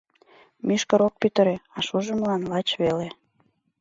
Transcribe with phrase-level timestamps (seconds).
[0.65, 3.07] Мӱшкыр ок пӱтырӧ, а шужымылан лач веле.